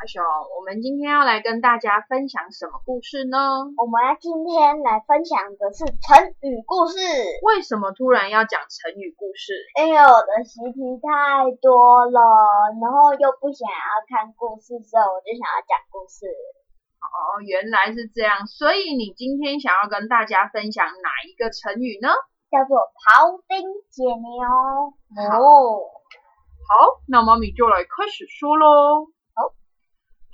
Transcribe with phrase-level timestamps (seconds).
[0.00, 0.24] 阿雄，
[0.56, 3.36] 我们今天要来跟大家分享什么故事呢？
[3.76, 6.96] 我们今天来分享的是成语故事。
[7.44, 9.52] 为什么突然要讲成语故事？
[9.76, 12.16] 因为我的习题太多了，
[12.80, 16.24] 然后又不想要看故事，所以我就想要讲故事。
[17.04, 22.08] 哦，原来是这样，所以你今天想要跟大家分享哪一个成语呢？
[22.48, 24.48] 叫做庖丁解牛。
[25.28, 25.92] 哦，
[26.72, 29.12] 好，那妈咪就来开始说喽。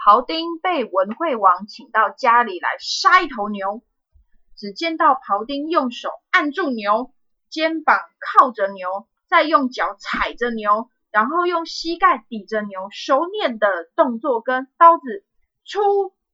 [0.06, 3.82] 庖丁被文惠王请到家里来杀一头牛，
[4.56, 7.12] 只见到庖丁用手按住牛，
[7.50, 15.24] 肩膀靠着牛，再用脚踩着牛，然后用膝盖抵着牛，熟练的动作跟刀子
[15.64, 15.80] 出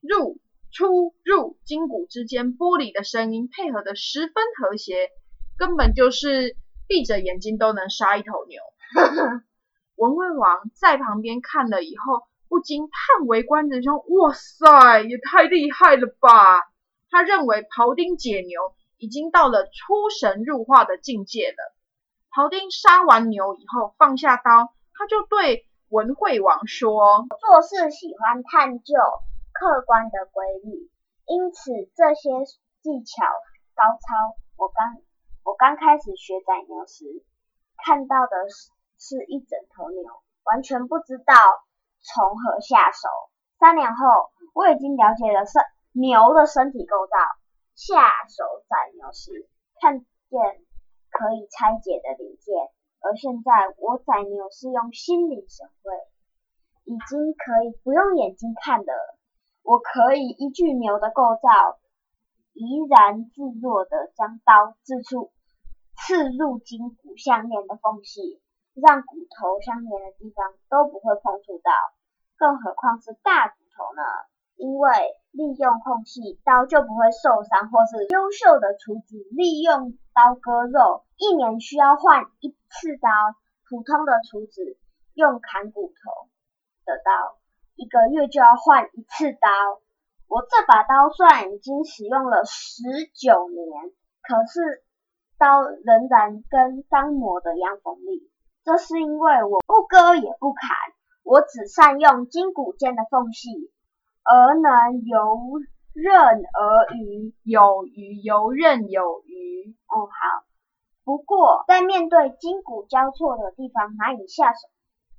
[0.03, 0.39] 入
[0.71, 5.09] 出入筋骨之间剥离的声音配合的十分和谐，
[5.57, 8.61] 根本就是闭着眼睛都能杀一头牛。
[9.97, 12.21] 文惠王在旁边看了以后。
[12.53, 16.29] 不禁叹为观止，说：“哇塞，也太厉害了吧！”
[17.09, 21.75] 他认为庖丁解牛已经到了出神入化的境界了。
[22.31, 28.93] 庖丁杀完牛以后，放下刀，他就对文惠王说：“做事喜欢探究
[29.53, 30.91] 客观的规律，
[31.25, 32.45] 因此这些
[32.83, 33.25] 技巧
[33.75, 34.37] 高超。
[34.59, 35.01] 我刚
[35.43, 37.25] 我刚开始学宰牛时，
[37.83, 38.69] 看到的是
[38.99, 40.05] 是一整头牛，
[40.45, 41.33] 完全不知道。”
[42.03, 43.09] 从何下手？
[43.59, 47.17] 三年后，我已经了解了身牛的身体构造。
[47.75, 49.49] 下手宰牛时，
[49.81, 50.41] 看见
[51.11, 52.55] 可以拆解的零件，
[53.01, 55.95] 而现在我宰牛是用心领神会，
[56.85, 58.93] 已经可以不用眼睛看的。
[59.63, 61.79] 我可以依据牛的构造，
[62.53, 65.33] 怡然自若的将刀刺出，
[65.97, 68.42] 刺入筋骨项链的缝隙。
[68.75, 71.73] 让骨头相连的地方都不会碰触到，
[72.37, 74.03] 更何况是大骨头呢？
[74.57, 74.91] 因为
[75.33, 83.09] 利用空隙，刀就不会受伤，或是优秀的厨子利用刀割肉，一年需要换一次刀；
[83.69, 84.79] 普通的厨子
[85.15, 86.29] 用砍骨头
[86.85, 87.39] 的刀，
[87.75, 89.49] 一个月就要换一次刀。
[90.29, 92.83] 我这把刀虽然已经使用了十
[93.15, 94.85] 九年，可是
[95.39, 98.32] 刀仍然跟刚磨的一样锋利。
[98.65, 100.71] 这是因为我不割也不砍，
[101.25, 103.73] 我只善用筋骨间的缝隙，
[104.23, 105.61] 而能游
[105.93, 109.75] 刃而余，有余游刃有余。
[109.89, 110.45] 哦，好。
[111.05, 114.69] 不过在面对筋骨交错的地方难以下手，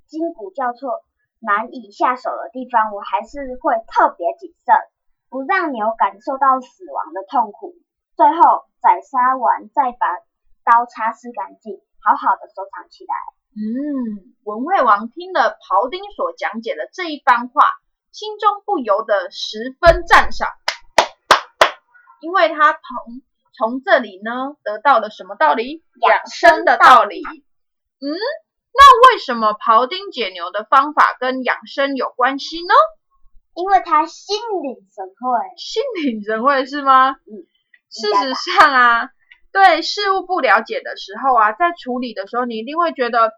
[0.06, 1.04] 筋骨交错
[1.38, 4.74] 难以下手的地方，我还是会特别谨慎，
[5.28, 7.74] 不让牛感受到死亡的痛苦。
[8.16, 10.06] 最后宰杀完再把
[10.64, 11.82] 刀擦拭干净。
[12.04, 13.14] 好好的收藏起来。
[13.56, 17.64] 嗯，文惠王听了庖丁所讲解的这一番话，
[18.12, 20.50] 心中不由得十分赞赏，
[22.20, 22.80] 因为他从
[23.56, 25.82] 从这里呢得到了什么道理？
[26.00, 27.22] 养生的道理。
[27.22, 28.10] 嗯，
[28.74, 32.74] 那为什么庖丁解牛的方法跟养生有关系呢？
[33.54, 35.56] 因为他心领神会。
[35.56, 37.12] 心领神会是吗？
[37.12, 37.46] 嗯。
[37.88, 39.10] 事实上啊。
[39.54, 43.30] 对事物不了解的时候啊，在处理的时候，你一定会觉得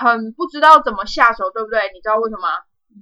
[0.00, 1.92] 很不知道怎么下手，对不对？
[1.92, 2.48] 你知道为什么？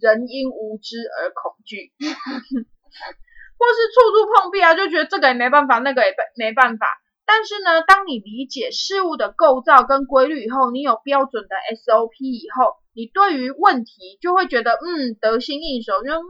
[0.01, 6.87] 人因无知而恐惧， 或是处处碰壁啊，就觉得这个也没办法，那个也没办法。
[7.27, 16.23] 但是呢，当你理解事物的构造跟规律以后，你有标准的 SOP 以后，你对于问题就会觉得嗯得心应手，就嗯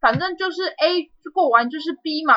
[0.00, 2.34] 反正就是 A 过完就是 B 嘛。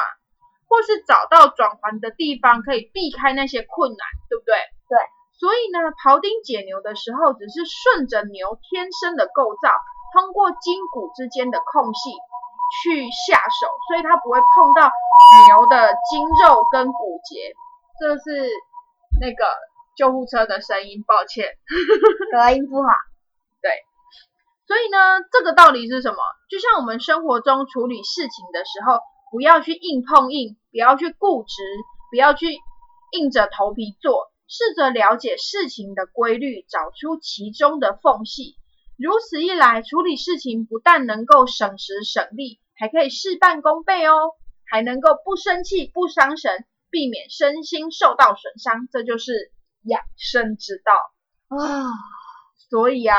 [0.68, 4.56] 或是找到转环的地方，可以避开那些困难，对不对？
[4.90, 5.00] 对。
[5.40, 9.70] 所以呢，庖丁解牛的时候，只是顺着牛天生的构造，
[10.14, 12.10] 通过筋骨之间的空隙，
[12.82, 14.90] 去下手，所以它不会碰到
[15.48, 17.54] 牛的筋肉跟骨节。
[18.00, 18.50] 这是
[19.22, 19.46] 那个
[19.96, 21.54] 救护车的声音，抱歉，
[22.34, 22.90] 隔音不好。
[23.62, 23.70] 对，
[24.66, 26.18] 所以呢，这个道理是什么？
[26.50, 29.02] 就像我们生活中处理事情的时候，
[29.32, 31.62] 不要去硬碰硬，不要去固执，
[32.10, 32.48] 不要去
[33.12, 38.56] 硬着头皮做，试着了解事情的规律，找出其中的缝隙。
[38.98, 44.32] 如此一来，处理事情不但能够省时省力，还可以事半功倍哦，
[44.66, 48.88] 还能够不生气、不伤神，避免身心受到损伤。
[48.92, 49.52] 这就是
[49.84, 50.94] 养生之道
[51.58, 51.92] 啊！
[52.70, 53.18] 所以啊，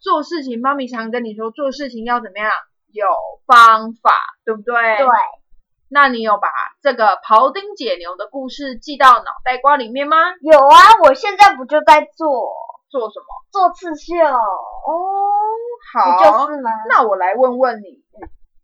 [0.00, 2.50] 做事情，妈咪常跟你说，做事情要怎么样？
[2.92, 3.06] 有
[3.46, 4.12] 方法，
[4.44, 4.74] 对不对？
[4.74, 5.06] 对。
[5.90, 6.48] 那你有把
[6.80, 10.16] 这个庖丁解牛的故事记到脑袋瓜里面吗？
[10.40, 12.54] 有啊，我现在不就在做。
[12.90, 13.26] 做什么？
[13.52, 14.34] 做刺绣哦，
[15.94, 16.70] 好，就是吗？
[16.88, 18.02] 那我来问问你，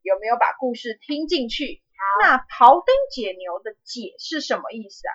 [0.03, 1.81] 有没有把故事听进去？
[2.21, 5.15] 那庖丁解牛的解是什么意思啊？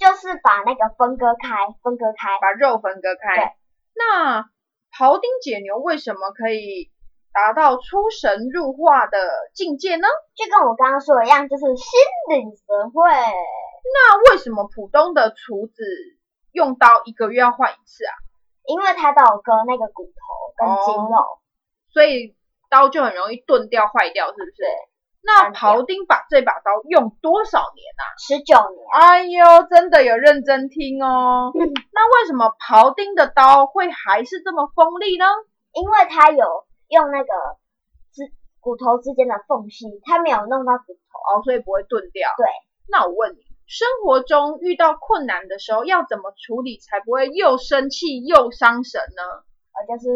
[0.00, 1.48] 就是把那个分割开，
[1.80, 3.36] 分割开，把肉分割开。
[3.36, 3.52] 对。
[3.94, 4.50] 那
[4.90, 6.90] 庖丁解牛为什么可以
[7.38, 9.16] 达到出神入化的
[9.54, 10.08] 境界呢？
[10.34, 11.86] 就跟我刚刚说的一样，就是心
[12.30, 13.02] 领神会。
[13.94, 15.84] 那为什么普通的厨子？
[16.50, 18.12] 用刀一个月要换一次啊，
[18.66, 20.18] 因为他都有割那个骨头
[20.56, 21.38] 跟筋肉，
[21.92, 22.34] 所以
[22.68, 24.64] 刀就很容易钝掉坏掉，是不是？
[25.22, 28.02] 那庖丁把这把刀用多少年啊？
[28.18, 28.82] 十九年。
[28.92, 31.52] 哎呦，真的有认真听哦。
[31.54, 35.26] 那为什么庖丁的刀会还是这么锋利呢？
[35.74, 37.32] 因为他有用那个
[38.12, 42.30] 之骨头之间的缝隙，它没有弄到骨头哦，所以不会钝掉。
[42.36, 42.46] 对。
[42.90, 43.46] 那我问你。
[43.68, 49.22] 生活中遇到困难的时候，要怎么处理才不会又生气又伤神呢？
[49.76, 50.08] 呃，就是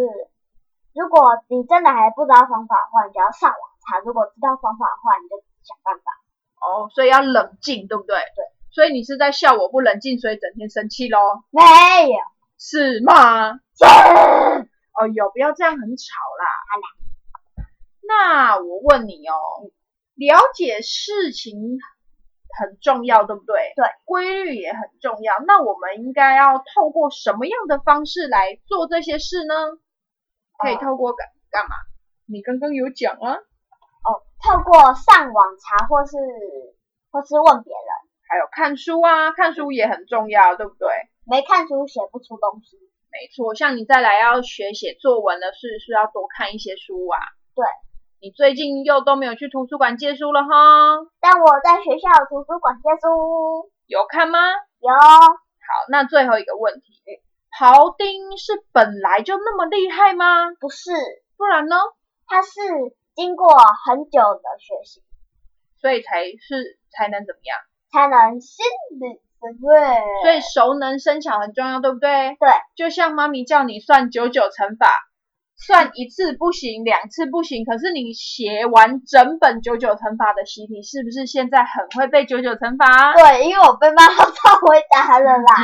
[0.94, 5.36] 如果你真的还不知道方法的话，你就要上网查；如果知道方法的话，你就
[5.68, 6.04] 想办法。
[6.64, 8.16] 哦，所以要冷静，对不对？
[8.16, 8.40] 对。
[8.72, 11.18] 所以你是在笑我不冷静，所以整天生气喽？
[11.50, 11.60] 没
[12.08, 12.16] 有。
[12.56, 13.52] 是吗？
[13.76, 13.84] 是。
[14.96, 16.08] 哦哟，不要这样，很吵
[16.40, 16.46] 啦。
[18.12, 19.34] 那我问你哦，
[20.14, 21.78] 了解事情。
[22.54, 23.72] 很重要，对不对？
[23.76, 25.32] 对，规律也很重要。
[25.46, 29.54] 那我们应该要透过什么样的方式来做这些事呢？
[30.58, 31.74] 可以透过干干嘛？
[32.26, 33.40] 你刚刚有讲啊。
[34.04, 36.12] 哦，透过上网查，或是
[37.10, 37.88] 或是问别人，
[38.28, 40.88] 还有看书啊，看书也很重要，对不对？
[41.24, 42.76] 没看书写不出东西。
[43.10, 47.16] 没错，像你再来要学写作文的是，是要多看一些书啊。
[47.54, 47.64] 对。
[48.22, 50.46] 你最近又都没有去图书馆借书了哈？
[51.20, 54.38] 但我在学校图书馆借书，有看吗？
[54.78, 54.92] 有。
[54.94, 57.02] 好，那最后一个问题，
[57.58, 60.52] 庖丁是本来就那么厉害吗？
[60.60, 60.92] 不是，
[61.36, 61.74] 不然呢？
[62.28, 62.60] 他是
[63.16, 63.48] 经过
[63.86, 65.02] 很久的学习，
[65.80, 67.58] 所以才是才能怎么样？
[67.90, 68.64] 才能心
[69.00, 70.22] 领神会。
[70.22, 72.36] 所以熟能生巧很重要，对不对？
[72.38, 72.48] 对。
[72.76, 74.86] 就像妈咪叫你算九九乘法。
[75.64, 83.14] 算一次不行，两次不行，可是你写完整本九九乘法的习题，是不是现在很会背九九乘法？
[83.14, 85.54] 对，因为我被妈妈超回答了啦。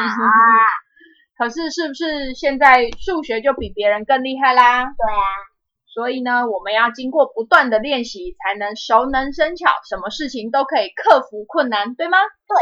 [1.36, 4.84] 可是是不是现在数学就比别人更厉害啦？
[4.84, 5.22] 对啊。
[5.92, 12.18] 所以呢，我们要经过不断的练习，才能熟能生巧，什么事情都可以克服困难，对吗？
[12.46, 12.56] 对。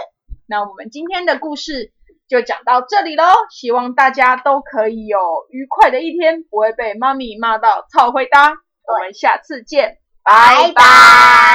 [0.49, 1.93] 那我们今天的故事。
[2.29, 5.19] 就讲到这里喽，希望大家都可以有
[5.51, 8.49] 愉快的一天，不会被妈咪骂到操回答。
[8.49, 11.46] 我们下次见，拜拜。